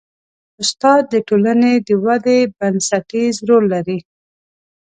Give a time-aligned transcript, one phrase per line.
[0.61, 3.99] استاد د ټولنې د ودې بنسټیز رول لري.